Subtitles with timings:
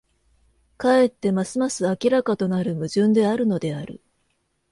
[0.77, 4.01] かえってますます明らかとなる矛盾であるのである。